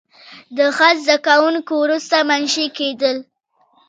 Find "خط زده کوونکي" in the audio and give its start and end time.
0.77-1.73